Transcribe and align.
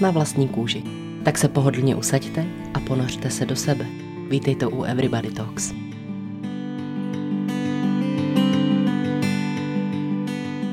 Na 0.00 0.10
vlastní 0.10 0.48
kůži. 0.48 0.82
Tak 1.24 1.38
se 1.38 1.48
pohodlně 1.48 1.96
usaďte 1.96 2.46
a 2.74 2.80
ponořte 2.80 3.30
se 3.30 3.46
do 3.46 3.56
sebe. 3.56 3.86
Vítejte 4.28 4.66
u 4.66 4.82
Everybody 4.82 5.30
Talks. 5.32 5.72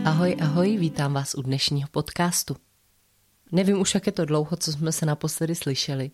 Ahoj, 0.06 0.38
ahoj, 0.42 0.78
vítám 0.78 1.14
vás 1.14 1.36
u 1.36 1.42
dnešního 1.42 1.90
podcastu. 1.92 2.56
Nevím 3.52 3.82
už, 3.82 3.94
jak 3.94 4.06
je 4.06 4.12
to 4.12 4.26
dlouho, 4.26 4.58
co 4.58 4.72
jsme 4.72 4.92
se 4.92 5.06
naposledy 5.06 5.56
slyšeli, 5.56 6.12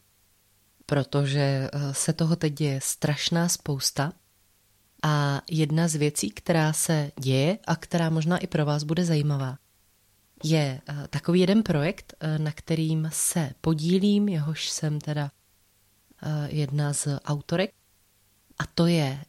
protože 0.85 1.69
eh, 1.73 1.93
se 1.93 2.13
toho 2.13 2.35
teď 2.35 2.53
děje 2.53 2.79
strašná 2.83 3.49
spousta 3.49 4.13
a 5.03 5.41
jedna 5.51 5.87
z 5.87 5.95
věcí, 5.95 6.29
která 6.29 6.73
se 6.73 7.11
děje 7.19 7.57
a 7.67 7.75
která 7.75 8.09
možná 8.09 8.37
i 8.37 8.47
pro 8.47 8.65
vás 8.65 8.83
bude 8.83 9.05
zajímavá, 9.05 9.57
je 10.43 10.81
eh, 10.89 11.07
takový 11.09 11.39
jeden 11.39 11.63
projekt, 11.63 12.13
eh, 12.19 12.39
na 12.39 12.51
kterým 12.51 13.09
se 13.13 13.51
podílím, 13.61 14.29
jehož 14.29 14.69
jsem 14.69 15.01
teda 15.01 15.31
jedna 16.47 16.93
z 16.93 17.07
autorek. 17.25 17.71
A 18.59 18.65
to 18.75 18.87
je, 18.87 19.23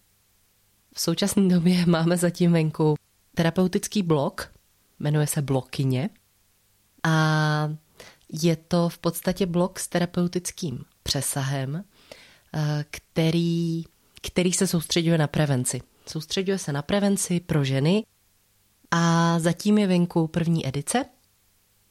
v 0.95 1.01
současné 1.01 1.49
době 1.49 1.87
máme 1.87 2.17
zatím 2.17 2.53
venku 2.53 2.95
terapeutický 3.35 4.03
blog, 4.03 4.53
jmenuje 5.01 5.27
se 5.27 5.43
Blokyně. 5.43 6.11
A 7.03 7.77
je 8.33 8.57
to 8.57 8.89
v 8.89 8.99
podstatě 8.99 9.47
blog 9.47 9.79
s 9.79 9.89
terapeutickým 9.89 10.85
přesahem, 11.03 11.85
eh, 12.55 12.85
který, 12.91 13.85
který 14.23 14.53
se 14.53 14.67
soustředuje 14.67 15.19
na 15.19 15.27
prevenci. 15.27 15.81
Soustředuje 16.07 16.59
se 16.59 16.73
na 16.73 16.83
prevenci 16.83 17.41
pro 17.41 17.65
ženy 17.65 18.05
a 18.93 19.39
zatím 19.39 19.79
je 19.79 19.87
venku 19.87 20.27
první 20.27 20.69
edice 20.69 21.05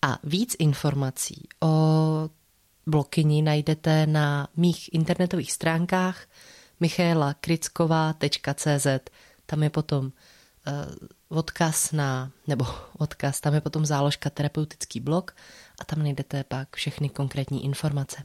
a 0.01 0.17
víc 0.23 0.55
informací 0.59 1.47
o 1.63 2.29
blokyni 2.87 3.41
najdete 3.41 4.07
na 4.07 4.47
mých 4.57 4.93
internetových 4.93 5.51
stránkách 5.51 6.25
michaelakricková.cz. 6.79 8.87
Tam 9.45 9.63
je 9.63 9.69
potom 9.69 10.11
eh, 10.11 10.71
odkaz 11.29 11.91
na, 11.91 12.31
nebo 12.47 12.65
odkaz, 12.97 13.41
tam 13.41 13.53
je 13.53 13.61
potom 13.61 13.85
záložka 13.85 14.29
terapeutický 14.29 14.99
blog 14.99 15.35
a 15.81 15.85
tam 15.85 15.99
najdete 15.99 16.43
pak 16.43 16.75
všechny 16.75 17.09
konkrétní 17.09 17.65
informace. 17.65 18.23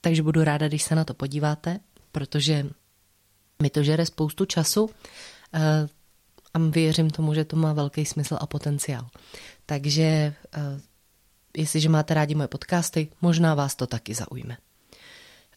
Takže 0.00 0.22
budu 0.22 0.44
ráda, 0.44 0.68
když 0.68 0.82
se 0.82 0.94
na 0.94 1.04
to 1.04 1.14
podíváte, 1.14 1.80
protože 2.12 2.66
mi 3.62 3.70
to 3.70 3.82
žere 3.82 4.06
spoustu 4.06 4.44
času 4.44 4.90
eh, 5.54 5.88
a 6.54 6.58
věřím 6.58 7.10
tomu, 7.10 7.34
že 7.34 7.44
to 7.44 7.56
má 7.56 7.72
velký 7.72 8.04
smysl 8.04 8.38
a 8.40 8.46
potenciál. 8.46 9.06
Takže 9.66 10.02
eh, 10.02 10.80
jestliže 11.56 11.88
máte 11.88 12.14
rádi 12.14 12.34
moje 12.34 12.48
podcasty, 12.48 13.08
možná 13.22 13.54
vás 13.54 13.74
to 13.74 13.86
taky 13.86 14.14
zaujme. 14.14 14.56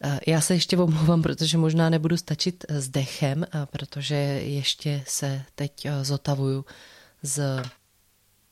Eh, 0.04 0.20
já 0.26 0.40
se 0.40 0.54
ještě 0.54 0.76
omlouvám, 0.76 1.22
protože 1.22 1.58
možná 1.58 1.90
nebudu 1.90 2.16
stačit 2.16 2.64
s 2.68 2.88
dechem, 2.88 3.46
protože 3.70 4.14
ještě 4.44 5.04
se 5.06 5.42
teď 5.54 5.88
zotavuju 6.02 6.64
z 7.22 7.62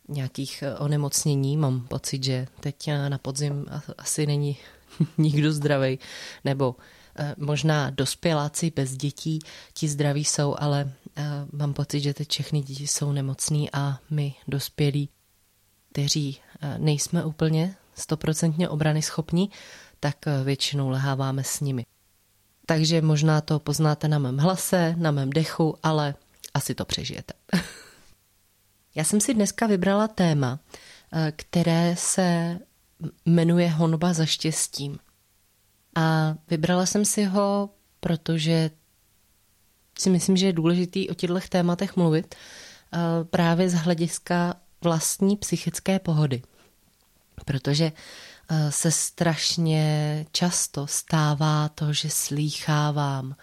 nějakých 0.09 0.64
onemocnění. 0.78 1.56
Mám 1.56 1.81
pocit, 1.81 2.25
že 2.25 2.47
teď 2.60 2.91
na 3.09 3.19
podzim 3.19 3.66
asi 3.98 4.26
není 4.26 4.56
nikdo 5.19 5.53
zdravý, 5.53 5.98
nebo 6.44 6.76
eh, 6.78 7.00
možná 7.37 7.91
dospěláci 7.91 8.72
bez 8.76 8.97
dětí, 8.97 9.38
ti 9.72 9.88
zdraví 9.88 10.25
jsou, 10.25 10.56
ale 10.59 10.93
eh, 11.16 11.22
mám 11.53 11.75
pocit, 11.75 12.00
že 12.00 12.15
teď 12.15 12.31
všechny 12.31 12.60
děti 12.60 12.87
jsou 12.87 13.12
nemocný 13.12 13.71
a 13.72 13.98
my 14.10 14.34
dospělí, 14.48 15.09
kteří 15.93 16.38
eh, 16.60 16.78
nejsme 16.78 17.25
úplně 17.25 17.76
stoprocentně 17.94 18.69
obrany 18.69 19.03
schopní, 19.03 19.50
tak 20.00 20.16
většinou 20.44 20.88
leháváme 20.88 21.44
s 21.44 21.60
nimi. 21.60 21.87
Takže 22.66 23.03
možná 23.03 23.41
to 23.41 23.59
poznáte 23.59 24.09
na 24.09 24.19
mém 24.19 24.38
hlase, 24.38 24.94
na 24.97 25.10
mém 25.10 25.31
dechu, 25.31 25.76
ale 25.82 26.15
asi 26.54 26.75
to 26.75 26.84
přežijete. 26.84 27.34
Já 28.94 29.04
jsem 29.04 29.20
si 29.20 29.34
dneska 29.34 29.66
vybrala 29.66 30.09
téma, 30.09 30.60
které 31.37 31.97
se 31.99 32.59
jmenuje 33.26 33.69
Honba 33.69 34.12
za 34.12 34.26
štěstím. 34.26 34.99
A 35.94 36.34
vybrala 36.50 36.86
jsem 36.86 37.04
si 37.04 37.24
ho, 37.24 37.70
protože 38.00 38.70
si 39.98 40.10
myslím, 40.10 40.36
že 40.36 40.46
je 40.46 40.52
důležitý 40.52 41.10
o 41.10 41.14
těchto 41.14 41.40
tématech 41.48 41.96
mluvit 41.96 42.34
právě 43.30 43.70
z 43.70 43.74
hlediska 43.74 44.54
vlastní 44.84 45.36
psychické 45.36 45.98
pohody. 45.98 46.42
Protože 47.44 47.92
se 48.70 48.90
strašně 48.90 50.26
často 50.32 50.86
stává 50.86 51.68
to, 51.68 51.92
že 51.92 52.10
slýchávám 52.10 53.36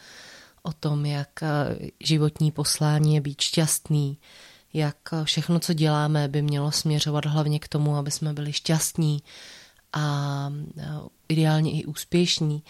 o 0.63 0.73
tom, 0.73 1.05
jak 1.05 1.29
životní 1.99 2.51
poslání 2.51 3.15
je 3.15 3.21
být 3.21 3.41
šťastný, 3.41 4.17
jak 4.73 4.97
všechno, 5.23 5.59
co 5.59 5.73
děláme, 5.73 6.27
by 6.27 6.41
mělo 6.41 6.71
směřovat 6.71 7.25
hlavně 7.25 7.59
k 7.59 7.67
tomu, 7.67 7.95
aby 7.95 8.11
jsme 8.11 8.33
byli 8.33 8.53
šťastní 8.53 9.23
a 9.97 10.51
ideálně 11.29 11.71
i 11.71 11.85
úspěšní, 11.85 12.63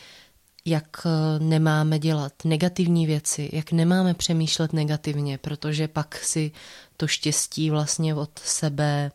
jak 0.66 1.08
nemáme 1.40 2.00
dělat 2.00 2.34
negativní 2.46 3.06
věci, 3.06 3.50
jak 3.54 3.72
nemáme 3.72 4.14
přemýšlet 4.14 4.74
negativně, 4.74 5.38
protože 5.38 5.88
pak 5.88 6.16
si 6.16 6.52
to 6.98 7.08
štěstí 7.08 7.70
vlastně 7.70 8.16
od 8.16 8.40
sebe 8.40 9.12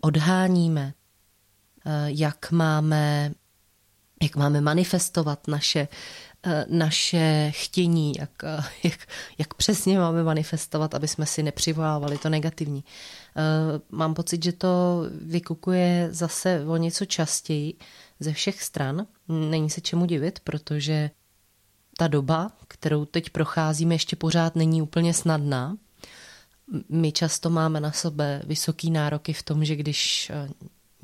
odháníme, 0.00 0.94
jak 2.06 2.50
máme, 2.50 3.32
jak 4.22 4.36
máme 4.36 4.60
manifestovat 4.60 5.48
naše 5.48 5.88
naše 6.68 7.50
chtění, 7.54 8.12
jak, 8.18 8.44
eh, 8.44 8.62
jak, 8.82 8.98
jak 9.38 9.54
přesně 9.54 9.98
máme 9.98 10.24
manifestovat, 10.24 10.94
aby 10.94 11.08
jsme 11.08 11.26
si 11.26 11.42
nepřivolávali 11.42 12.18
to 12.18 12.28
negativní. 12.28 12.84
Eh, 12.84 13.80
mám 13.90 14.14
pocit, 14.14 14.44
že 14.44 14.52
to 14.52 15.02
vykukuje 15.20 16.08
zase 16.10 16.64
o 16.66 16.76
něco 16.76 17.04
častěji 17.04 17.74
ze 18.20 18.32
všech 18.32 18.62
stran. 18.62 19.06
Není 19.28 19.70
se 19.70 19.80
čemu 19.80 20.06
divit, 20.06 20.40
protože 20.40 21.10
ta 21.98 22.08
doba, 22.08 22.50
kterou 22.68 23.04
teď 23.04 23.30
procházíme, 23.30 23.94
ještě 23.94 24.16
pořád 24.16 24.56
není 24.56 24.82
úplně 24.82 25.14
snadná. 25.14 25.76
My 26.88 27.12
často 27.12 27.50
máme 27.50 27.80
na 27.80 27.92
sebe 27.92 28.42
vysoký 28.46 28.90
nároky 28.90 29.32
v 29.32 29.42
tom, 29.42 29.64
že 29.64 29.76
když 29.76 30.32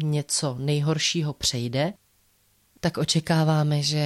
něco 0.03 0.57
nejhoršího 0.59 1.33
přejde, 1.33 1.93
tak 2.81 2.99
očekáváme, 2.99 3.83
že 3.83 4.05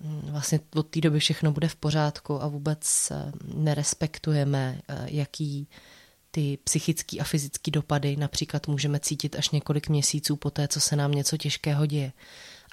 mm, 0.00 0.20
vlastně 0.30 0.60
od 0.74 0.86
té 0.86 1.00
doby 1.00 1.18
všechno 1.18 1.52
bude 1.52 1.68
v 1.68 1.76
pořádku 1.76 2.42
a 2.42 2.48
vůbec 2.48 3.10
eh, 3.10 3.32
nerespektujeme, 3.54 4.80
eh, 4.88 5.06
jaký 5.06 5.68
ty 6.30 6.58
psychické 6.64 7.18
a 7.18 7.24
fyzické 7.24 7.70
dopady 7.70 8.16
například 8.16 8.68
můžeme 8.68 9.00
cítit 9.00 9.36
až 9.36 9.50
několik 9.50 9.88
měsíců 9.88 10.36
po 10.36 10.50
té, 10.50 10.68
co 10.68 10.80
se 10.80 10.96
nám 10.96 11.12
něco 11.12 11.36
těžkého 11.36 11.86
děje. 11.86 12.12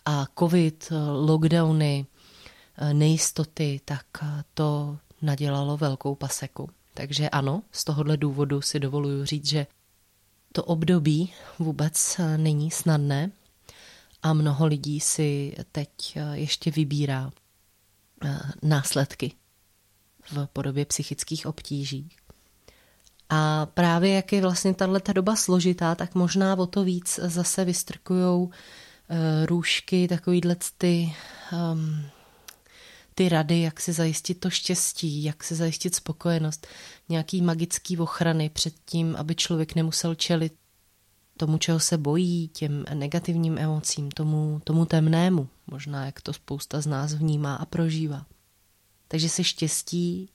A 0.06 0.26
covid, 0.40 0.88
eh, 0.92 0.96
lockdowny, 1.12 2.06
nejistoty, 2.94 3.82
tak 3.86 4.06
to 4.54 4.98
nadělalo 5.22 5.78
velkou 5.78 6.16
paseku. 6.16 6.70
Takže 6.94 7.30
ano, 7.30 7.62
z 7.72 7.84
tohohle 7.84 8.18
důvodu 8.18 8.62
si 8.62 8.80
dovoluju 8.80 9.26
říct, 9.26 9.50
že 9.50 9.68
to 10.52 10.64
období 10.64 11.34
vůbec 11.60 12.22
není 12.38 12.72
snadné, 12.72 13.32
a 14.24 14.34
mnoho 14.34 14.66
lidí 14.66 15.00
si 15.00 15.56
teď 15.72 15.90
eh, 16.16 16.38
ještě 16.38 16.72
vybírá 16.72 17.32
eh, 18.26 18.40
následky 18.64 19.32
v 20.32 20.48
podobě 20.54 20.86
psychických 20.86 21.46
obtíží. 21.46 22.10
A 23.30 23.66
právě 23.66 24.14
jak 24.14 24.34
je 24.34 24.42
vlastně 24.42 24.74
tato 24.74 25.14
doba 25.14 25.36
složitá, 25.36 25.96
tak 25.96 26.16
možná 26.16 26.56
o 26.56 26.66
to 26.66 26.84
víc 26.84 27.20
zase 27.24 27.66
vystrkujou 27.66 28.50
eh, 29.10 29.46
růžky, 29.46 30.08
takovýhle 30.08 30.56
ty, 30.78 31.16
um, 31.74 32.06
ty 33.16 33.30
rady, 33.30 33.62
jak 33.62 33.80
si 33.80 33.94
zajistit 33.94 34.40
to 34.40 34.50
štěstí, 34.50 35.24
jak 35.24 35.44
si 35.44 35.56
zajistit 35.56 35.96
spokojenost, 35.96 36.68
nějaký 37.10 37.42
magický 37.42 37.98
ochrany 37.98 38.50
před 38.50 38.74
tím, 38.86 39.16
aby 39.16 39.36
člověk 39.36 39.76
nemusel 39.76 40.16
čelit 40.16 40.54
tomu, 41.40 41.58
čeho 41.58 41.80
se 41.80 41.98
bojí, 41.98 42.48
těm 42.48 42.86
negativním 42.94 43.58
emocím, 43.58 44.12
tomu, 44.12 44.62
tomu 44.64 44.86
temnému, 44.86 45.48
možná 45.68 46.06
jak 46.06 46.22
to 46.22 46.34
spousta 46.34 46.82
z 46.82 46.88
nás 46.88 47.14
vnímá 47.14 47.56
a 47.56 47.66
prožívá. 47.66 48.26
Takže 49.08 49.30
se 49.30 49.44
štěstí 49.44 50.30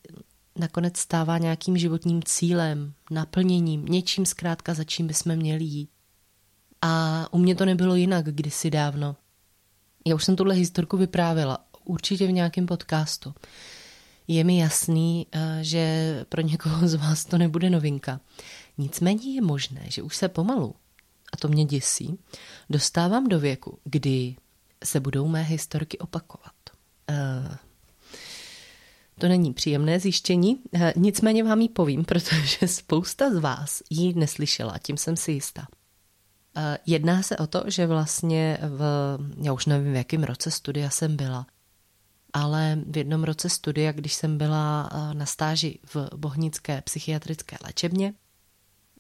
nakonec 0.59 0.99
stává 0.99 1.39
nějakým 1.39 1.79
životním 1.79 2.23
cílem, 2.23 2.93
naplněním, 3.11 3.85
něčím 3.85 4.27
zkrátka, 4.27 4.75
za 4.75 4.85
čím 4.85 5.07
bychom 5.07 5.37
měli 5.37 5.65
jít. 5.65 5.89
A 6.83 7.27
u 7.31 7.39
mě 7.39 7.55
to 7.55 7.65
nebylo 7.65 7.95
jinak 7.95 8.27
kdysi 8.27 8.71
dávno. 8.71 9.17
Já 10.07 10.15
už 10.15 10.25
jsem 10.25 10.37
tuhle 10.37 10.55
historku 10.55 10.97
vyprávěla, 10.97 11.59
určitě 11.85 12.27
v 12.27 12.33
nějakém 12.33 12.67
podcastu. 12.67 13.35
Je 14.29 14.45
mi 14.45 14.59
jasný, 14.59 15.27
eh, 15.33 15.59
že 15.63 16.25
pro 16.29 16.41
někoho 16.41 16.89
z 16.89 16.95
vás 16.95 17.25
to 17.25 17.39
nebude 17.39 17.71
novinka. 17.71 18.21
Nicméně 18.79 19.35
je 19.35 19.43
možné, 19.43 19.83
že 19.89 20.03
už 20.03 20.17
se 20.17 20.29
pomalu, 20.29 20.75
a 21.35 21.37
to 21.37 21.49
mě 21.49 21.65
děsí, 21.65 22.19
dostávám 22.71 23.29
do 23.29 23.41
věku, 23.41 23.79
kdy 23.85 24.37
se 24.85 25.01
budou 25.01 25.29
mé 25.29 25.43
historky 25.43 25.99
opakovat. 25.99 26.53
Uh, 27.11 27.55
to 29.19 29.29
není 29.29 29.53
příjemné 29.53 30.01
zjištění, 30.01 30.57
uh, 30.57 30.81
nicméně 30.97 31.45
vám 31.45 31.61
ji 31.61 31.69
povím, 31.69 32.05
protože 32.09 32.69
spousta 32.69 33.31
z 33.31 33.39
vás 33.39 33.83
ji 33.91 34.15
neslyšela, 34.15 34.79
tím 34.79 34.97
jsem 34.97 35.17
si 35.17 35.33
jistá. 35.33 35.67
Uh, 36.57 36.63
jedná 36.87 37.23
se 37.23 37.37
o 37.37 37.47
to, 37.47 37.65
že 37.67 37.87
vlastně 37.87 38.59
v, 38.63 38.83
já 39.43 39.53
už 39.53 39.67
nevím, 39.67 39.93
v 39.93 39.97
jakém 39.97 40.25
roce 40.25 40.51
studia 40.51 40.91
jsem 40.91 41.17
byla, 41.17 41.47
ale 42.33 42.79
v 42.87 42.97
jednom 42.97 43.25
roce 43.25 43.49
studia, 43.49 43.93
když 43.93 44.15
jsem 44.15 44.39
byla 44.39 44.91
na 45.13 45.27
stáži 45.27 45.79
v 45.95 45.97
Bohnické 46.17 46.83
psychiatrické 46.83 47.57
léčebně, 47.65 48.15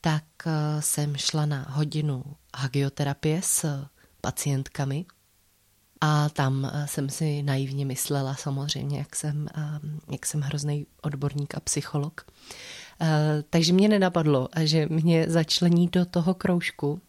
tak 0.04 0.24
eh, 0.46 0.82
jsem 0.82 1.16
šla 1.16 1.46
na 1.46 1.66
hodinu 1.68 2.24
hagioterapie 2.56 3.42
s 3.42 3.86
pacientkami 4.20 5.04
a 6.00 6.28
tam 6.28 6.70
eh, 6.74 6.86
jsem 6.86 7.08
si 7.08 7.42
naivně 7.42 7.86
myslela 7.86 8.34
samozřejmě, 8.34 8.98
jak 8.98 9.16
jsem, 9.16 9.48
eh, 9.56 9.80
jak 10.12 10.26
jsem 10.26 10.40
hrozný 10.40 10.86
odborník 11.02 11.54
a 11.54 11.60
psycholog. 11.60 12.26
Takže 13.50 13.72
mě 13.72 13.88
nenapadlo, 13.88 14.48
že 14.60 14.86
mě 14.86 15.26
začlení 15.28 15.88
do 15.88 16.04
toho 16.04 16.34
kroužku 16.34 17.00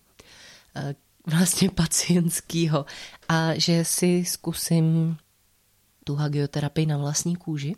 vlastně 1.27 1.69
pacientského 1.75 2.85
a 3.29 3.59
že 3.59 3.85
si 3.85 4.25
zkusím 4.25 5.17
tu 6.03 6.15
hagioterapii 6.15 6.85
na 6.85 6.97
vlastní 6.97 7.35
kůži. 7.35 7.75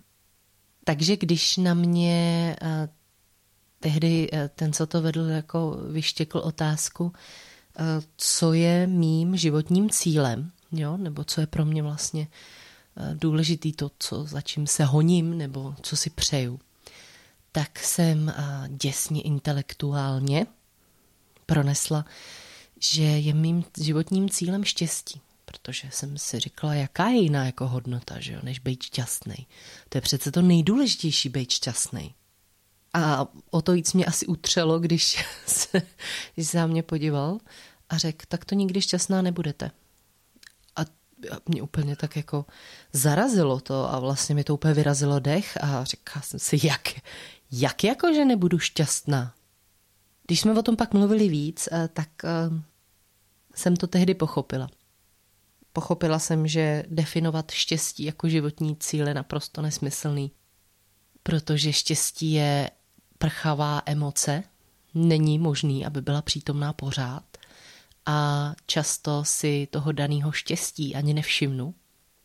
Takže 0.84 1.18
když 1.18 1.58
na 1.58 1.74
mě 1.74 2.56
tehdy 3.80 4.30
eh, 4.34 4.50
ten, 4.56 4.74
co 4.74 4.88
to 4.88 5.02
vedl, 5.02 5.22
jako 5.22 5.78
vyštěkl 5.90 6.38
otázku, 6.38 7.14
eh, 7.76 7.84
co 8.18 8.54
je 8.54 8.88
mým 8.88 9.38
životním 9.38 9.90
cílem, 9.90 10.52
jo? 10.72 10.98
nebo 10.98 11.24
co 11.24 11.42
je 11.42 11.48
pro 11.48 11.66
mě 11.66 11.84
vlastně 11.84 12.28
eh, 12.98 13.16
důležitý 13.16 13.74
to, 13.74 13.92
co, 14.00 14.24
za 14.24 14.42
čím 14.42 14.68
se 14.68 14.86
honím, 14.86 15.38
nebo 15.38 15.76
co 15.82 15.98
si 15.98 16.10
přeju, 16.10 16.60
tak 17.52 17.80
jsem 17.80 18.34
děsně 18.68 19.22
intelektuálně 19.22 20.46
pronesla, 21.46 22.06
že 22.80 23.04
je 23.04 23.34
mým 23.34 23.66
životním 23.82 24.30
cílem 24.30 24.64
štěstí. 24.64 25.22
Protože 25.46 25.90
jsem 25.92 26.18
si 26.18 26.40
říkala, 26.40 26.74
jaká 26.74 27.10
je 27.10 27.18
jiná 27.18 27.46
jako 27.46 27.68
hodnota, 27.68 28.20
že 28.20 28.34
jo, 28.34 28.40
než 28.44 28.60
být 28.60 28.84
šťastný. 28.84 29.48
To 29.90 29.98
je 29.98 30.02
přece 30.02 30.32
to 30.32 30.42
nejdůležitější, 30.42 31.30
být 31.30 31.52
šťastný. 31.52 32.14
A 32.98 33.28
o 33.50 33.62
to 33.62 33.72
víc 33.72 33.94
mě 33.94 34.06
asi 34.06 34.28
utřelo, 34.28 34.80
když 34.80 35.26
se, 35.46 35.82
když 36.36 36.48
se 36.48 36.58
na 36.58 36.68
mě 36.68 36.84
podíval 36.84 37.38
a 37.90 37.98
řekl, 37.98 38.26
tak 38.28 38.46
to 38.46 38.56
nikdy 38.56 38.82
šťastná 38.82 39.22
nebudete. 39.22 39.72
A 40.76 40.82
mě 41.50 41.62
úplně 41.62 41.96
tak 41.96 42.16
jako 42.16 42.46
zarazilo 42.94 43.60
to 43.60 43.94
a 43.94 44.00
vlastně 44.00 44.36
mi 44.36 44.44
to 44.44 44.54
úplně 44.54 44.74
vyrazilo 44.74 45.20
dech 45.20 45.58
a 45.64 45.84
říkala 45.84 46.22
jsem 46.22 46.40
si, 46.40 46.68
jak, 46.68 46.82
jak 47.52 47.84
jako, 47.84 48.14
že 48.14 48.26
nebudu 48.26 48.60
šťastná. 48.60 49.34
Když 50.28 50.40
jsme 50.40 50.60
o 50.60 50.64
tom 50.64 50.76
pak 50.76 50.94
mluvili 50.94 51.30
víc, 51.30 51.70
eh, 51.72 51.90
tak 51.94 52.10
eh, 52.24 52.30
jsem 53.56 53.76
to 53.76 53.88
tehdy 53.88 54.14
pochopila. 54.14 54.70
Pochopila 55.74 56.20
jsem, 56.20 56.48
že 56.48 56.84
definovat 56.88 57.52
štěstí 57.52 58.04
jako 58.04 58.30
životní 58.30 58.76
cíl 58.76 59.08
je 59.08 59.14
naprosto 59.14 59.62
nesmyslný, 59.62 60.32
protože 61.24 61.74
štěstí 61.74 62.32
je 62.32 62.70
prchavá 63.18 63.82
emoce, 63.86 64.44
není 64.94 65.40
možný, 65.40 65.86
aby 65.86 66.02
byla 66.02 66.22
přítomná 66.22 66.74
pořád 66.74 67.24
a 68.06 68.54
často 68.66 69.24
si 69.24 69.68
toho 69.72 69.92
daného 69.92 70.32
štěstí 70.32 70.96
ani 70.96 71.14
nevšimnu. 71.14 71.76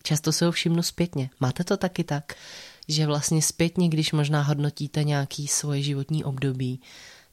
Často 0.03 0.33
se 0.33 0.45
ho 0.47 0.53
všimnu 0.53 0.83
zpětně. 0.83 1.31
Máte 1.41 1.65
to 1.65 1.77
taky 1.77 2.05
tak, 2.05 2.35
že 2.89 3.07
vlastně 3.07 3.43
zpětně, 3.43 3.89
když 3.89 4.13
možná 4.13 4.43
hodnotíte 4.43 5.05
nějaký 5.05 5.49
svoje 5.49 5.83
životní 5.83 6.25
období, 6.25 6.81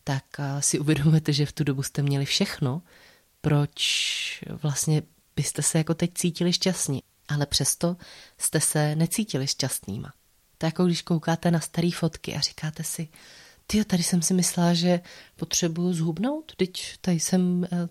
tak 0.04 0.24
si 0.60 0.80
uvědomujete, 0.80 1.34
že 1.34 1.46
v 1.46 1.52
tu 1.52 1.64
dobu 1.64 1.84
jste 1.84 2.02
měli 2.02 2.26
všechno, 2.26 2.82
proč 3.42 4.44
vlastně 4.62 5.02
byste 5.36 5.62
se 5.62 5.78
jako 5.78 5.94
teď 5.94 6.14
cítili 6.14 6.54
šťastní, 6.54 7.04
ale 7.28 7.46
přesto 7.46 7.98
jste 8.38 8.60
se 8.60 8.96
necítili 8.96 9.48
šťastnýma. 9.48 10.14
To 10.58 10.66
je 10.66 10.68
jako 10.68 10.86
když 10.86 11.02
koukáte 11.02 11.52
na 11.52 11.60
staré 11.60 11.90
fotky 11.96 12.36
a 12.36 12.40
říkáte 12.40 12.84
si, 12.84 13.08
ty, 13.72 13.86
tady 13.86 14.04
jsem 14.04 14.22
si 14.22 14.34
myslela, 14.34 14.74
že 14.74 15.00
potřebuju 15.36 15.94
zhubnout, 15.94 16.56
teď 16.56 16.98
tady 17.02 17.20
jsem 17.20 17.64
eh, 17.64 17.88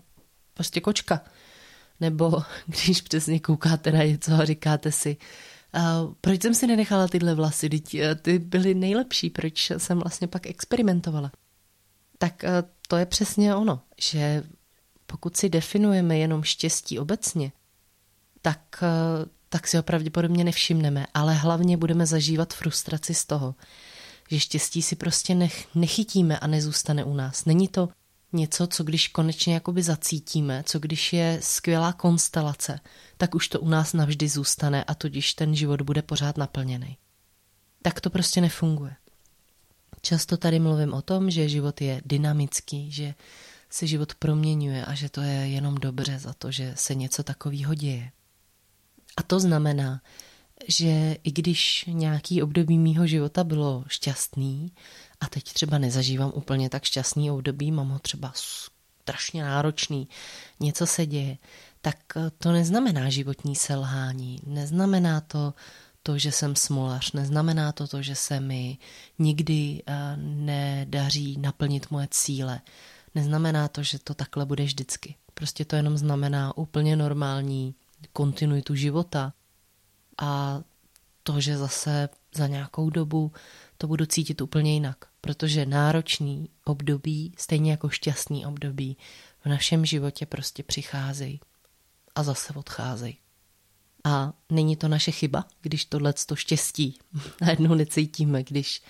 prostě 0.53 0.81
kočka. 0.81 1.21
Nebo 1.99 2.43
když 2.67 3.01
přesně 3.01 3.39
koukáte 3.39 3.91
na 3.91 4.03
něco 4.03 4.33
a 4.33 4.45
říkáte 4.45 4.91
si, 4.91 5.17
uh, 5.75 6.13
proč 6.21 6.41
jsem 6.41 6.55
si 6.55 6.67
nenechala 6.67 7.07
tyhle 7.07 7.35
vlasy, 7.35 7.69
teď 7.69 7.93
uh, 7.93 8.01
ty 8.21 8.39
byly 8.39 8.73
nejlepší, 8.73 9.29
proč 9.29 9.71
jsem 9.77 9.99
vlastně 9.99 10.27
pak 10.27 10.47
experimentovala. 10.47 11.31
Tak 12.17 12.43
uh, 12.43 12.69
to 12.87 12.97
je 12.97 13.05
přesně 13.05 13.55
ono, 13.55 13.81
že 14.01 14.43
pokud 15.05 15.37
si 15.37 15.49
definujeme 15.49 16.17
jenom 16.17 16.43
štěstí 16.43 16.99
obecně, 16.99 17.51
tak, 18.41 18.83
uh, 18.83 19.29
tak 19.49 19.67
si 19.67 19.77
ho 19.77 19.83
pravděpodobně 19.83 20.43
nevšimneme, 20.43 21.05
ale 21.13 21.33
hlavně 21.33 21.77
budeme 21.77 22.05
zažívat 22.05 22.53
frustraci 22.53 23.13
z 23.13 23.25
toho, 23.25 23.55
že 24.29 24.39
štěstí 24.39 24.81
si 24.81 24.95
prostě 24.95 25.35
nech, 25.35 25.75
nechytíme 25.75 26.39
a 26.39 26.47
nezůstane 26.47 27.03
u 27.03 27.13
nás. 27.13 27.45
Není 27.45 27.67
to 27.67 27.89
něco, 28.33 28.67
co 28.67 28.83
když 28.83 29.07
konečně 29.07 29.53
jakoby 29.53 29.83
zacítíme, 29.83 30.63
co 30.65 30.79
když 30.79 31.13
je 31.13 31.39
skvělá 31.43 31.93
konstelace, 31.93 32.79
tak 33.17 33.35
už 33.35 33.47
to 33.47 33.59
u 33.59 33.69
nás 33.69 33.93
navždy 33.93 34.27
zůstane 34.27 34.83
a 34.83 34.95
tudíž 34.95 35.33
ten 35.33 35.55
život 35.55 35.81
bude 35.81 36.01
pořád 36.01 36.37
naplněný. 36.37 36.97
Tak 37.81 38.01
to 38.01 38.09
prostě 38.09 38.41
nefunguje. 38.41 38.95
Často 40.01 40.37
tady 40.37 40.59
mluvím 40.59 40.93
o 40.93 41.01
tom, 41.01 41.31
že 41.31 41.49
život 41.49 41.81
je 41.81 42.01
dynamický, 42.05 42.91
že 42.91 43.13
se 43.69 43.87
život 43.87 44.15
proměňuje 44.15 44.85
a 44.85 44.93
že 44.93 45.09
to 45.09 45.21
je 45.21 45.47
jenom 45.47 45.75
dobře 45.75 46.19
za 46.19 46.33
to, 46.33 46.51
že 46.51 46.73
se 46.75 46.95
něco 46.95 47.23
takového 47.23 47.73
děje. 47.73 48.11
A 49.17 49.23
to 49.23 49.39
znamená, 49.39 50.01
že 50.67 51.15
i 51.23 51.31
když 51.31 51.85
nějaký 51.87 52.43
období 52.43 52.77
mýho 52.77 53.07
života 53.07 53.43
bylo 53.43 53.83
šťastný 53.87 54.71
a 55.19 55.27
teď 55.27 55.43
třeba 55.43 55.77
nezažívám 55.77 56.31
úplně 56.35 56.69
tak 56.69 56.83
šťastný 56.83 57.31
období, 57.31 57.71
mám 57.71 57.89
ho 57.89 57.99
třeba 57.99 58.33
strašně 58.35 59.43
náročný, 59.43 60.07
něco 60.59 60.87
se 60.87 61.05
děje, 61.05 61.37
tak 61.81 61.97
to 62.37 62.51
neznamená 62.51 63.09
životní 63.09 63.55
selhání, 63.55 64.39
neznamená 64.45 65.21
to 65.21 65.53
to, 66.03 66.17
že 66.17 66.31
jsem 66.31 66.55
smolař, 66.55 67.11
neznamená 67.11 67.71
to 67.71 67.87
to, 67.87 68.01
že 68.01 68.15
se 68.15 68.39
mi 68.39 68.77
nikdy 69.19 69.83
eh, 69.87 70.17
nedaří 70.17 71.37
naplnit 71.39 71.91
moje 71.91 72.07
cíle, 72.11 72.61
neznamená 73.15 73.67
to, 73.67 73.83
že 73.83 73.99
to 73.99 74.13
takhle 74.13 74.45
bude 74.45 74.63
vždycky. 74.63 75.15
Prostě 75.33 75.65
to 75.65 75.75
jenom 75.75 75.97
znamená 75.97 76.57
úplně 76.57 76.95
normální 76.95 77.75
kontinuitu 78.13 78.75
života, 78.75 79.33
a 80.21 80.61
to, 81.23 81.41
že 81.41 81.57
zase 81.57 82.09
za 82.35 82.47
nějakou 82.47 82.89
dobu 82.89 83.31
to 83.77 83.87
budu 83.87 84.05
cítit 84.05 84.41
úplně 84.41 84.73
jinak, 84.73 85.05
protože 85.21 85.65
náročný 85.65 86.49
období, 86.65 87.33
stejně 87.37 87.71
jako 87.71 87.89
šťastný 87.89 88.45
období, 88.45 88.97
v 89.45 89.45
našem 89.45 89.85
životě 89.85 90.25
prostě 90.25 90.63
přicházejí 90.63 91.39
a 92.15 92.23
zase 92.23 92.53
odcházejí. 92.53 93.17
A 94.03 94.33
není 94.49 94.75
to 94.75 94.87
naše 94.87 95.11
chyba, 95.11 95.45
když 95.61 95.85
tohle 95.85 96.13
to 96.13 96.35
štěstí 96.35 96.99
najednou 97.41 97.75
necítíme, 97.75 98.43
když 98.43 98.81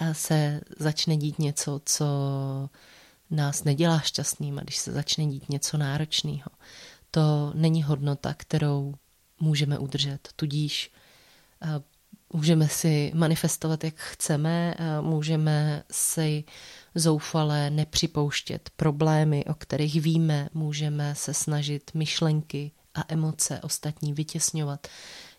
eh, 0.00 0.14
se 0.14 0.60
začne 0.78 1.16
dít 1.16 1.38
něco, 1.38 1.80
co 1.84 2.06
nás 3.30 3.64
nedělá 3.64 4.00
šťastným 4.00 4.58
a 4.58 4.62
když 4.62 4.76
se 4.76 4.92
začne 4.92 5.26
dít 5.26 5.48
něco 5.48 5.76
náročného. 5.76 6.50
To 7.10 7.52
není 7.54 7.82
hodnota, 7.82 8.34
kterou 8.34 8.94
můžeme 9.40 9.78
udržet. 9.78 10.28
Tudíž 10.36 10.92
eh, 11.62 11.82
můžeme 12.32 12.68
si 12.68 13.12
manifestovat, 13.14 13.84
jak 13.84 13.94
chceme, 13.94 14.74
můžeme 15.00 15.84
si 15.90 16.44
zoufale 16.94 17.70
nepřipouštět 17.70 18.70
problémy, 18.76 19.44
o 19.44 19.54
kterých 19.54 20.00
víme, 20.00 20.48
můžeme 20.54 21.14
se 21.14 21.34
snažit 21.34 21.90
myšlenky 21.94 22.72
a 22.94 23.04
emoce 23.08 23.60
ostatní 23.60 24.12
vytěsňovat, 24.12 24.88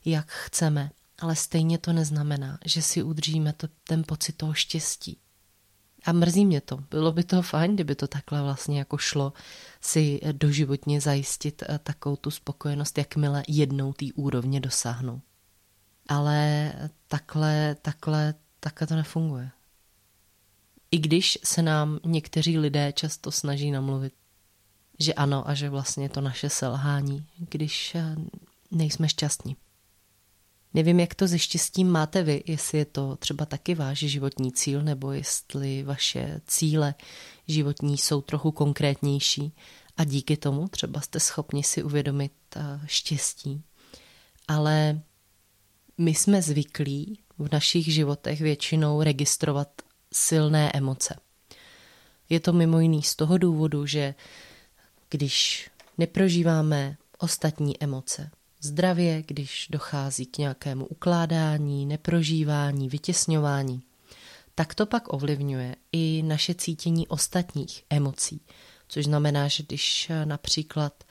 jak 0.06 0.32
chceme, 0.32 0.92
ale 1.20 1.36
stejně 1.36 1.78
to 1.78 1.94
neznamená, 1.94 2.60
že 2.66 2.82
si 2.82 3.04
udržíme 3.04 3.54
to, 3.54 3.68
ten 3.84 4.04
pocit 4.04 4.34
toho 4.34 4.54
štěstí. 4.54 5.18
A 6.08 6.12
mrzí 6.12 6.46
mě 6.46 6.62
to. 6.62 6.78
Bylo 6.90 7.12
by 7.12 7.24
to 7.24 7.42
fajn, 7.42 7.74
kdyby 7.74 7.96
to 7.96 8.08
takhle 8.08 8.42
vlastně 8.42 8.80
jako 8.80 8.98
šlo 8.98 9.34
si 9.82 10.20
doživotně 10.32 11.02
zajistit 11.02 11.64
eh, 11.70 11.80
takovou 11.84 12.16
tu 12.16 12.32
spokojenost, 12.32 12.98
jakmile 12.98 13.44
jednou 13.48 13.94
té 13.94 14.06
úrovně 14.16 14.60
dosáhnou. 14.60 15.22
Ale 16.10 16.74
takhle, 17.08 17.76
takhle, 17.82 18.34
takhle 18.60 18.88
to 18.88 18.96
nefunguje. 18.96 19.52
I 20.92 20.98
když 20.98 21.40
se 21.44 21.62
nám 21.62 22.00
někteří 22.06 22.58
lidé 22.58 22.94
často 22.94 23.32
snaží 23.32 23.72
namluvit, 23.72 24.14
že 25.00 25.14
ano 25.14 25.50
a 25.50 25.54
že 25.54 25.70
vlastně 25.70 26.10
to 26.10 26.22
naše 26.22 26.50
selhání, 26.50 27.26
když 27.38 27.96
eh, 27.96 28.16
nejsme 28.72 29.10
šťastní. 29.10 29.56
Nevím, 30.78 31.00
jak 31.00 31.16
to 31.16 31.28
se 31.28 31.40
štěstím 31.40 31.90
máte 31.92 32.24
vy, 32.24 32.44
jestli 32.46 32.78
je 32.78 32.86
to 32.86 33.16
třeba 33.16 33.46
taky 33.46 33.76
váš 33.76 34.00
životní 34.00 34.52
cíl, 34.52 34.82
nebo 34.82 35.12
jestli 35.12 35.84
vaše 35.84 36.42
cíle 36.48 36.96
životní 37.48 37.98
jsou 37.98 38.22
trochu 38.22 38.52
konkrétnější 38.52 39.54
a 39.98 40.04
díky 40.04 40.38
tomu 40.38 40.68
třeba 40.68 41.02
jste 41.02 41.20
schopni 41.20 41.64
si 41.64 41.84
uvědomit 41.84 42.32
eh, 42.56 42.80
štěstí. 42.86 43.62
Ale 44.48 45.02
my 45.98 46.12
jsme 46.12 46.42
zvyklí 46.42 47.20
v 47.38 47.52
našich 47.52 47.94
životech 47.94 48.42
většinou 48.42 49.02
registrovat 49.02 49.82
silné 50.14 50.72
emoce. 50.74 51.20
Je 52.30 52.40
to 52.40 52.54
mimo 52.54 52.80
jiný 52.80 53.04
z 53.04 53.16
toho 53.16 53.38
důvodu, 53.38 53.86
že 53.86 54.16
když 55.10 55.70
neprožíváme 55.98 56.98
ostatní 57.18 57.84
emoce, 57.84 58.32
zdravě, 58.62 59.24
když 59.28 59.68
dochází 59.72 60.26
k 60.26 60.38
nějakému 60.38 60.86
ukládání, 60.86 61.86
neprožívání, 61.86 62.90
vytěsňování, 62.90 63.82
tak 64.56 64.76
to 64.76 64.86
pak 64.86 65.14
ovlivňuje 65.14 65.76
i 65.92 66.24
naše 66.26 66.54
cítění 66.54 67.08
ostatních 67.08 67.84
emocí. 67.90 68.42
Což 68.88 69.06
znamená, 69.06 69.48
že 69.48 69.64
když 69.64 70.12
například 70.26 71.04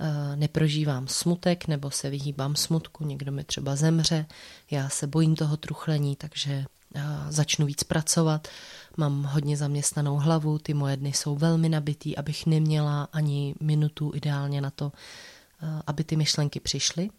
eh, 0.00 0.36
neprožívám 0.36 1.08
smutek 1.08 1.68
nebo 1.68 1.90
se 1.90 2.10
vyhýbám 2.10 2.56
smutku, 2.56 3.04
někdo 3.04 3.32
mi 3.32 3.44
třeba 3.44 3.76
zemře, 3.76 4.26
já 4.70 4.88
se 4.88 5.06
bojím 5.06 5.36
toho 5.36 5.56
truchlení, 5.56 6.16
takže 6.16 6.64
eh, 6.94 7.02
začnu 7.28 7.66
víc 7.66 7.82
pracovat, 7.82 8.48
mám 8.96 9.22
hodně 9.22 9.56
zaměstnanou 9.56 10.16
hlavu, 10.16 10.58
ty 10.58 10.74
moje 10.74 10.96
dny 10.96 11.12
jsou 11.12 11.36
velmi 11.36 11.68
nabitý, 11.68 12.16
abych 12.16 12.46
neměla 12.46 13.08
ani 13.12 13.54
minutu 13.60 14.12
ideálně 14.14 14.60
na 14.60 14.70
to 14.70 14.92
Eh, 14.94 15.41
aby 15.86 16.04
ty 16.04 16.16
myšlenky 16.16 16.60
přišly, 16.60 17.10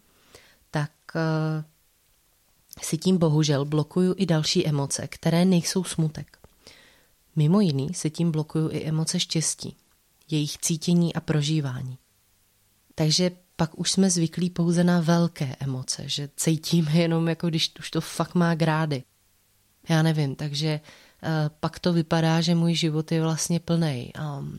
tak 0.70 0.90
eh, 1.16 1.64
si 2.82 2.98
tím 2.98 3.18
bohužel 3.18 3.64
blokuju 3.64 4.14
i 4.18 4.26
další 4.26 4.66
emoce, 4.66 5.06
které 5.06 5.44
nejsou 5.44 5.84
smutek. 5.84 6.38
Mimo 7.36 7.60
jiný 7.60 7.94
si 7.94 8.10
tím 8.10 8.32
blokuju 8.32 8.70
i 8.70 8.82
emoce 8.82 9.20
štěstí, 9.20 9.76
jejich 10.30 10.58
cítění 10.58 11.14
a 11.14 11.20
prožívání. 11.20 11.98
Takže 12.94 13.30
pak 13.56 13.78
už 13.78 13.90
jsme 13.90 14.10
zvyklí 14.10 14.50
pouze 14.50 14.84
na 14.84 15.00
velké 15.00 15.56
emoce, 15.60 16.08
že 16.08 16.28
cítíme 16.36 16.92
jenom 16.92 17.28
jako 17.28 17.48
když 17.48 17.72
už 17.78 17.90
to 17.90 18.00
fakt 18.00 18.34
má 18.34 18.54
grády. 18.54 19.02
Já 19.88 20.02
nevím, 20.02 20.36
takže 20.36 20.80
Eh, 20.80 21.13
pak 21.60 21.78
to 21.78 21.92
vypadá, 21.92 22.40
že 22.40 22.54
můj 22.54 22.74
život 22.74 23.12
je 23.12 23.22
vlastně 23.22 23.60
plný 23.60 24.12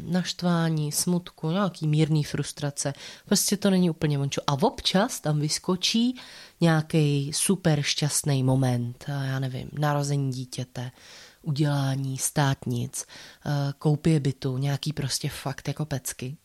naštvání, 0.04 0.92
smutku, 0.92 1.52
nějaký 1.52 1.88
mírný 1.88 2.24
frustrace. 2.24 2.94
Prostě 3.26 3.58
to 3.58 3.70
není 3.70 3.90
úplně 3.90 4.18
vončo. 4.18 4.42
A 4.48 4.54
občas 4.54 5.20
tam 5.20 5.40
vyskočí 5.40 6.20
nějaký 6.62 7.34
super 7.34 7.82
šťastný 7.82 8.44
moment, 8.44 9.06
já 9.08 9.40
nevím, 9.40 9.70
narození 9.80 10.32
dítěte, 10.32 10.92
udělání 11.42 12.18
státnic, 12.18 13.06
eh, 13.06 13.74
koupě 13.80 14.20
bytu, 14.20 14.58
nějaký 14.58 14.94
prostě 14.94 15.30
fakt 15.30 15.68
jako 15.68 15.86
pecky. 15.86 16.38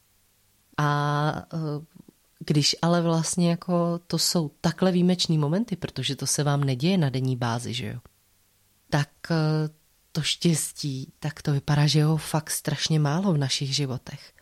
A 0.79 1.43
eh, 1.55 1.85
když 2.47 2.77
ale 2.83 3.03
vlastně 3.03 3.51
jako 3.51 4.01
to 4.07 4.19
jsou 4.19 4.51
takhle 4.61 4.93
výjimečný 4.93 5.39
momenty, 5.39 5.77
protože 5.77 6.17
to 6.17 6.27
se 6.27 6.45
vám 6.45 6.65
neděje 6.65 6.99
na 6.99 7.11
denní 7.11 7.37
bázi, 7.37 7.75
že 7.75 7.87
jo? 7.87 8.01
Tak 8.91 9.09
to 10.13 10.23
štěstí, 10.23 11.13
tak 11.19 11.43
to 11.43 11.53
vypadá, 11.53 11.87
že 11.87 12.05
ho 12.05 12.17
fakt 12.17 12.51
strašně 12.51 13.01
málo 13.01 13.33
v 13.33 13.39
našich 13.39 13.77
životech. 13.77 14.33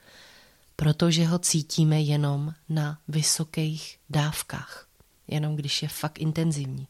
Protože 0.76 1.26
ho 1.26 1.38
cítíme 1.38 2.00
jenom 2.00 2.54
na 2.68 2.98
vysokých 3.08 3.98
dávkách. 4.10 4.88
Jenom 5.26 5.56
když 5.56 5.82
je 5.82 5.88
fakt 5.88 6.18
intenzivní. 6.18 6.88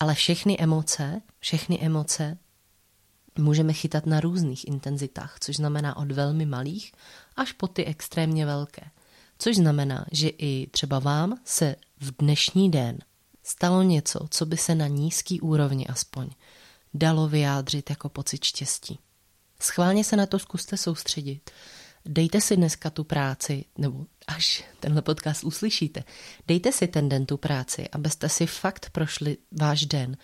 Ale 0.00 0.14
všechny 0.14 0.58
emoce, 0.58 1.22
všechny 1.38 1.80
emoce 1.80 2.38
můžeme 3.38 3.72
chytat 3.72 4.06
na 4.06 4.20
různých 4.20 4.68
intenzitách, 4.68 5.36
což 5.40 5.56
znamená 5.56 5.96
od 5.96 6.12
velmi 6.12 6.46
malých 6.46 6.92
až 7.36 7.52
po 7.52 7.68
ty 7.68 7.84
extrémně 7.84 8.46
velké. 8.46 8.90
Což 9.38 9.56
znamená, 9.56 10.06
že 10.12 10.28
i 10.28 10.66
třeba 10.70 10.98
vám 10.98 11.38
se 11.44 11.76
v 12.00 12.12
dnešní 12.18 12.70
den 12.70 12.98
stalo 13.42 13.82
něco, 13.82 14.26
co 14.30 14.46
by 14.46 14.56
se 14.56 14.74
na 14.74 14.86
nízký 14.86 15.40
úrovni 15.40 15.86
aspoň 15.86 16.30
dalo 16.94 17.28
vyjádřit 17.28 17.90
jako 17.90 18.08
pocit 18.08 18.44
štěstí. 18.44 18.98
Schválně 19.60 20.04
se 20.04 20.16
na 20.16 20.26
to 20.26 20.38
zkuste 20.38 20.76
soustředit. 20.76 21.50
Dejte 22.06 22.40
si 22.40 22.56
dneska 22.56 22.90
tu 22.90 23.04
práci, 23.04 23.64
nebo 23.78 24.06
až 24.26 24.64
tenhle 24.80 25.02
podcast 25.02 25.44
uslyšíte, 25.44 26.04
dejte 26.46 26.72
si 26.72 26.86
ten 26.86 27.08
den 27.08 27.26
tu 27.26 27.36
práci, 27.36 27.88
abyste 27.88 28.28
si 28.28 28.46
fakt 28.46 28.90
prošli 28.90 29.36
váš 29.52 29.86
den 29.86 30.16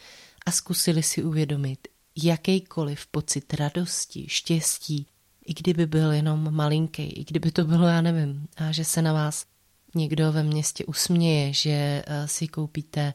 a 0.47 0.51
zkusili 0.51 1.03
si 1.03 1.23
uvědomit 1.23 1.89
jakýkoliv 2.23 3.07
pocit 3.07 3.55
radosti, 3.55 4.27
štěstí, 4.29 5.07
i 5.47 5.55
kdyby 5.55 5.87
byl 5.87 6.13
jenom 6.13 6.55
malinký, 6.55 7.03
i 7.03 7.25
kdyby 7.25 7.51
to 7.53 7.65
bylo, 7.65 7.87
já 7.87 8.01
nevím, 8.01 8.47
a 8.57 8.73
že 8.73 8.85
se 8.85 9.03
na 9.03 9.13
vás 9.13 9.47
někdo 9.95 10.33
ve 10.33 10.43
městě 10.43 10.85
usměje, 10.85 11.53
že 11.53 11.71
eh, 12.07 12.29
si 12.29 12.49
koupíte 12.49 13.15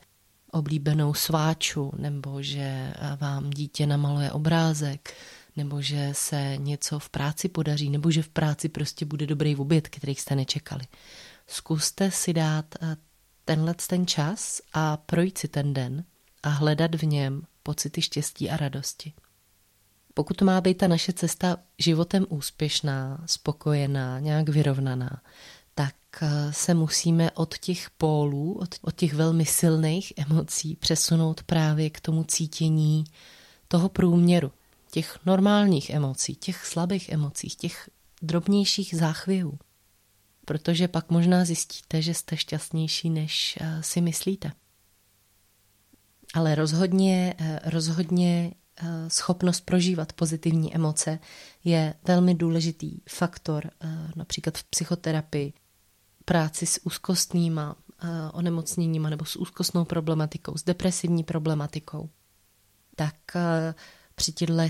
oblíbenou 0.55 1.13
sváču, 1.13 1.91
nebo 1.97 2.41
že 2.41 2.93
vám 3.19 3.49
dítě 3.49 3.87
namaluje 3.87 4.31
obrázek, 4.31 5.13
nebo 5.55 5.81
že 5.81 6.09
se 6.11 6.53
něco 6.57 6.99
v 6.99 7.09
práci 7.09 7.49
podaří, 7.49 7.89
nebo 7.89 8.11
že 8.11 8.21
v 8.21 8.29
práci 8.29 8.69
prostě 8.69 9.05
bude 9.05 9.27
dobrý 9.27 9.55
oběd, 9.55 9.87
který 9.87 10.15
jste 10.15 10.35
nečekali. 10.35 10.83
Zkuste 11.47 12.11
si 12.11 12.33
dát 12.33 12.65
eh, 12.81 12.97
tenhle 13.45 13.73
ten 13.87 14.07
čas 14.07 14.61
a 14.73 14.97
projít 14.97 15.37
si 15.37 15.47
ten 15.47 15.73
den 15.73 16.03
a 16.43 16.49
hledat 16.49 16.95
v 16.95 17.03
něm 17.03 17.41
pocity 17.63 18.01
štěstí 18.01 18.49
a 18.49 18.57
radosti. 18.57 19.13
Pokud 20.13 20.41
má 20.41 20.61
být 20.61 20.77
ta 20.77 20.87
naše 20.87 21.13
cesta 21.13 21.57
životem 21.79 22.25
úspěšná, 22.29 23.23
spokojená, 23.25 24.19
nějak 24.19 24.49
vyrovnaná, 24.49 25.21
se 26.51 26.73
musíme 26.73 27.31
od 27.31 27.57
těch 27.57 27.89
pólů, 27.89 28.53
od, 28.53 28.75
od 28.81 28.95
těch 28.95 29.13
velmi 29.13 29.45
silných 29.45 30.13
emocí 30.17 30.75
přesunout 30.75 31.43
právě 31.43 31.89
k 31.89 31.99
tomu 31.99 32.23
cítění 32.23 33.03
toho 33.67 33.89
průměru, 33.89 34.51
těch 34.91 35.19
normálních 35.25 35.89
emocí, 35.89 36.35
těch 36.35 36.65
slabých 36.65 37.09
emocí, 37.09 37.47
těch 37.47 37.89
drobnějších 38.21 38.95
záchvěvů. 38.95 39.59
Protože 40.45 40.87
pak 40.87 41.09
možná 41.09 41.45
zjistíte, 41.45 42.01
že 42.01 42.13
jste 42.13 42.37
šťastnější, 42.37 43.09
než 43.09 43.57
eh, 43.61 43.83
si 43.83 44.01
myslíte. 44.01 44.51
Ale 46.33 46.55
rozhodně, 46.55 47.35
eh, 47.37 47.59
rozhodně 47.65 48.51
schopnost 49.07 49.61
prožívat 49.61 50.13
pozitivní 50.13 50.75
emoce 50.75 51.19
je 51.63 51.93
velmi 52.07 52.35
důležitý 52.35 53.01
faktor 53.09 53.71
například 54.15 54.57
v 54.57 54.63
psychoterapii, 54.63 55.53
práci 56.25 56.65
s 56.65 56.85
úzkostnýma 56.85 57.75
uh, 57.75 58.09
onemocněníma 58.33 59.09
nebo 59.09 59.25
s 59.25 59.35
úzkostnou 59.35 59.85
problematikou, 59.85 60.57
s 60.57 60.63
depresivní 60.63 61.23
problematikou, 61.23 62.09
tak 62.95 63.15
uh, 63.35 63.41
při 64.15 64.31
těchto 64.31 64.53
uh, 64.53 64.69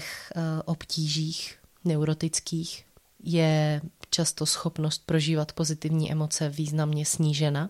obtížích 0.66 1.58
neurotických 1.86 2.86
je 3.24 3.82
často 4.10 4.46
schopnost 4.46 5.06
prožívat 5.06 5.52
pozitivní 5.52 6.12
emoce 6.12 6.50
významně 6.50 7.06
snížena. 7.06 7.70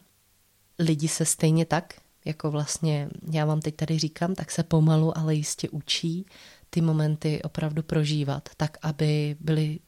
Lidi 0.79 1.07
se 1.07 1.25
stejně 1.25 1.65
tak, 1.65 1.93
jako 2.25 2.51
vlastně 2.51 3.09
já 3.31 3.45
vám 3.45 3.61
teď 3.61 3.75
tady 3.75 3.99
říkám, 3.99 4.35
tak 4.35 4.51
se 4.51 4.63
pomalu, 4.63 5.17
ale 5.17 5.35
jistě 5.35 5.69
učí 5.69 6.25
ty 6.69 6.81
momenty 6.81 7.41
opravdu 7.41 7.83
prožívat, 7.83 8.49
tak 8.57 8.77
aby 8.81 9.35
byly 9.39 9.79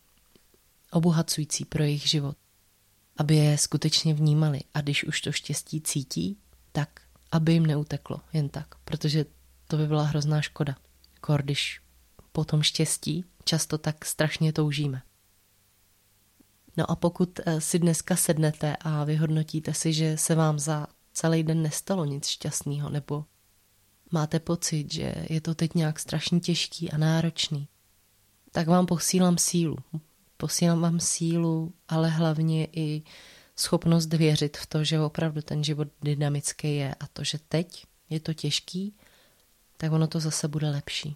obohacující 0.92 1.66
pro 1.66 1.84
jejich 1.84 2.10
život 2.10 2.38
aby 3.18 3.36
je 3.36 3.58
skutečně 3.58 4.14
vnímali. 4.14 4.60
A 4.74 4.82
když 4.82 5.04
už 5.04 5.22
to 5.22 5.32
štěstí 5.32 5.82
cítí, 5.82 6.38
tak 6.72 7.02
aby 7.32 7.54
jim 7.54 7.66
neuteklo 7.66 8.22
jen 8.34 8.50
tak, 8.50 8.76
protože 8.84 9.26
to 9.68 9.78
by 9.78 9.88
byla 9.88 10.04
hrozná 10.04 10.42
škoda. 10.42 10.76
Kor, 11.22 11.44
když 11.44 11.82
po 12.32 12.46
tom 12.46 12.64
štěstí 12.64 13.26
často 13.44 13.78
tak 13.78 14.06
strašně 14.06 14.54
toužíme. 14.54 15.02
No 16.78 16.92
a 16.92 16.96
pokud 16.96 17.40
eh, 17.46 17.62
si 17.62 17.80
dneska 17.80 18.16
sednete 18.16 18.76
a 18.82 19.04
vyhodnotíte 19.04 19.74
si, 19.74 19.94
že 19.94 20.18
se 20.18 20.36
vám 20.36 20.60
za 20.60 20.88
celý 21.14 21.44
den 21.44 21.62
nestalo 21.62 22.06
nic 22.06 22.28
šťastného, 22.28 22.90
nebo 22.90 23.26
máte 24.12 24.40
pocit, 24.40 24.94
že 24.94 25.16
je 25.30 25.42
to 25.42 25.56
teď 25.56 25.74
nějak 25.74 26.00
strašně 26.00 26.40
těžký 26.40 26.92
a 26.92 26.98
náročný, 26.98 27.68
tak 28.52 28.68
vám 28.68 28.86
posílám 28.86 29.38
sílu. 29.38 29.78
Posílám 30.38 30.82
vám 30.82 31.00
sílu, 31.00 31.74
ale 31.88 32.10
hlavně 32.10 32.68
i 32.72 33.04
schopnost 33.56 34.14
věřit 34.14 34.58
v 34.58 34.66
to, 34.66 34.84
že 34.84 35.00
opravdu 35.00 35.42
ten 35.42 35.64
život 35.64 35.88
dynamický 36.02 36.76
je 36.76 36.96
a 37.00 37.08
to, 37.08 37.24
že 37.24 37.38
teď 37.50 37.86
je 38.10 38.20
to 38.20 38.34
těžký, 38.34 38.96
tak 39.78 39.92
ono 39.92 40.08
to 40.08 40.20
zase 40.20 40.48
bude 40.48 40.70
lepší. 40.70 41.16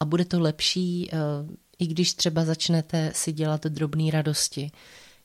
A 0.00 0.04
bude 0.04 0.24
to 0.24 0.40
lepší, 0.40 1.10
eh, 1.12 1.16
i 1.78 1.86
když 1.86 2.14
třeba 2.14 2.44
začnete 2.44 3.12
si 3.14 3.32
dělat 3.32 3.66
drobné 3.66 4.10
radosti, 4.10 4.70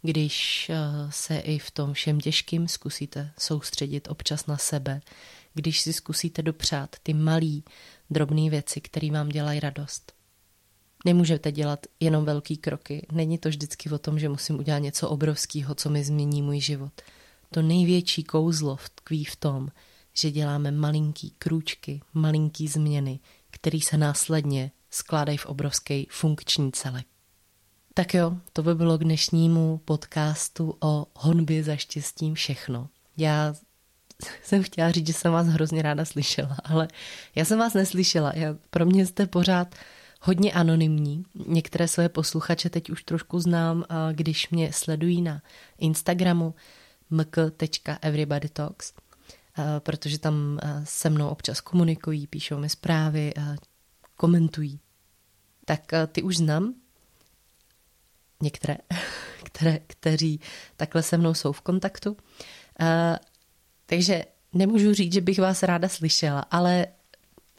když 0.02 0.70
eh, 0.70 0.78
se 1.10 1.40
i 1.40 1.60
v 1.60 1.72
tom 1.72 1.94
všem 1.94 2.20
těžkým 2.20 2.68
zkusíte 2.68 3.32
soustředit 3.40 4.08
občas 4.08 4.46
na 4.46 4.58
sebe, 4.58 5.02
když 5.54 5.82
si 5.82 5.94
zkusíte 5.94 6.42
dopřát 6.42 6.96
ty 7.04 7.14
malý, 7.14 7.64
drobné 8.10 8.50
věci, 8.50 8.82
které 8.82 9.12
vám 9.12 9.30
dělají 9.30 9.60
radost. 9.60 10.21
Nemůžete 11.06 11.52
dělat 11.52 11.86
jenom 12.00 12.26
velký 12.26 12.58
kroky. 12.58 13.08
Není 13.12 13.38
to 13.38 13.50
vždycky 13.50 13.90
o 13.90 13.98
tom, 13.98 14.20
že 14.20 14.30
musím 14.30 14.60
udělat 14.60 14.80
něco 14.80 15.10
obrovského, 15.10 15.76
co 15.76 15.90
mi 15.90 16.04
změní 16.04 16.42
můj 16.42 16.60
život. 16.60 16.92
To 17.54 17.62
největší 17.62 18.24
kouzlo 18.24 18.78
tkví 18.96 19.26
v 19.26 19.36
tom, 19.36 19.70
že 20.14 20.32
děláme 20.32 20.72
malinký 20.72 21.34
krůčky, 21.40 22.02
malinký 22.14 22.68
změny, 22.68 23.20
které 23.52 23.80
se 23.82 23.98
následně 23.98 24.72
skládají 24.90 25.38
v 25.38 25.46
obrovský 25.46 26.08
funkční 26.10 26.72
celek. 26.72 27.06
Tak 27.94 28.14
jo, 28.14 28.38
to 28.54 28.64
by 28.64 28.76
bylo 28.76 28.98
k 28.98 29.04
dnešnímu 29.04 29.82
podcastu 29.86 30.78
o 30.80 31.06
honbě 31.16 31.64
za 31.64 31.76
štěstím 31.76 32.34
všechno. 32.34 32.90
Já 33.18 33.54
jsem 34.44 34.64
chtěla 34.64 34.92
říct, 34.92 35.08
že 35.08 35.14
jsem 35.14 35.32
vás 35.32 35.48
hrozně 35.48 35.82
ráda 35.82 36.06
slyšela, 36.06 36.58
ale 36.64 36.88
já 37.36 37.46
jsem 37.46 37.60
vás 37.60 37.74
neslyšela. 37.74 38.32
Já, 38.36 38.56
pro 38.70 38.86
mě 38.86 39.06
jste 39.06 39.28
pořád 39.28 39.76
hodně 40.22 40.54
anonymní. 40.54 41.26
Některé 41.48 41.88
své 41.88 42.10
posluchače 42.10 42.70
teď 42.70 42.90
už 42.90 43.04
trošku 43.04 43.40
znám, 43.40 43.86
když 44.12 44.50
mě 44.50 44.74
sledují 44.74 45.22
na 45.22 45.42
Instagramu 45.78 46.56
mk.everybodytalks, 47.10 48.94
protože 49.80 50.20
tam 50.20 50.60
se 50.84 51.10
mnou 51.10 51.28
občas 51.28 51.62
komunikují, 51.62 52.28
píšou 52.28 52.58
mi 52.58 52.70
zprávy, 52.70 53.34
komentují. 54.16 54.80
Tak 55.66 55.92
ty 56.12 56.22
už 56.22 56.38
znám, 56.38 56.74
některé, 58.42 58.78
které, 59.44 59.80
kteří 59.88 60.40
takhle 60.78 61.04
se 61.04 61.18
mnou 61.18 61.34
jsou 61.34 61.52
v 61.52 61.62
kontaktu. 61.62 62.18
Takže 63.86 64.26
nemůžu 64.54 64.94
říct, 64.94 65.14
že 65.14 65.22
bych 65.22 65.40
vás 65.40 65.64
ráda 65.64 65.90
slyšela, 65.90 66.40
ale 66.40 66.88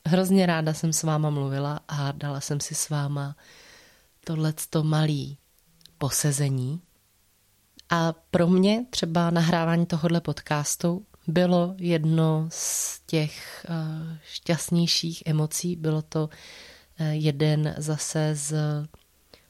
hrozně 0.07 0.47
ráda 0.47 0.75
jsem 0.75 0.93
s 0.93 1.03
váma 1.03 1.31
mluvila 1.31 1.81
a 1.89 2.13
dala 2.13 2.41
jsem 2.41 2.61
si 2.61 2.75
s 2.75 2.89
váma 2.91 3.37
tohleto 4.25 4.83
malý 4.83 5.39
posezení. 5.99 6.81
A 7.91 8.15
pro 8.31 8.47
mě 8.47 8.87
třeba 8.91 9.31
nahrávání 9.31 9.87
tohohle 9.87 10.21
podcastu 10.21 11.07
bylo 11.27 11.75
jedno 11.79 12.47
z 12.53 13.01
těch 13.07 13.67
uh, 13.69 14.17
šťastnějších 14.25 15.23
emocí. 15.27 15.77
Bylo 15.77 16.03
to 16.03 16.25
uh, 16.25 17.07
jeden 17.07 17.75
zase 17.79 18.31
z 18.35 18.55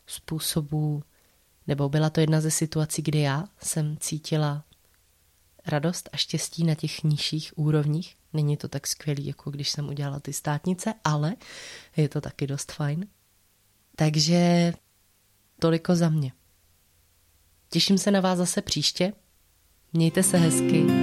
způsobů, 0.07 1.03
nebo 1.67 1.89
byla 1.89 2.11
to 2.11 2.21
jedna 2.21 2.41
ze 2.41 2.51
situací, 2.51 3.03
kdy 3.03 3.21
já 3.21 3.45
jsem 3.63 3.97
cítila 4.01 4.65
radost 5.67 6.09
a 6.13 6.17
štěstí 6.17 6.65
na 6.65 6.75
těch 6.75 7.05
nižších 7.05 7.53
úrovních. 7.57 8.17
Není 8.33 8.57
to 8.57 8.69
tak 8.69 8.87
skvělý, 8.87 9.27
jako 9.27 9.51
když 9.51 9.71
jsem 9.71 9.89
udělala 9.89 10.21
ty 10.21 10.33
státnice, 10.33 10.95
ale 11.05 11.35
je 11.97 12.09
to 12.09 12.21
taky 12.21 12.47
dost 12.47 12.73
fajn. 12.73 13.07
Takže 13.97 14.73
toliko 15.59 15.97
za 15.97 16.09
mě. 16.09 16.33
Těším 17.71 17.99
se 17.99 18.11
na 18.11 18.21
vás 18.21 18.39
zase 18.39 18.63
příště. 18.63 19.13
Mějte 19.93 20.23
se 20.23 20.39
hezky 20.39 21.02